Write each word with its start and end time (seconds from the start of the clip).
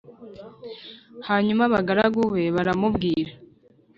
Hanyuma 1.27 1.61
abagaragu 1.65 2.21
be 2.33 2.43
baramubwira 2.55 3.31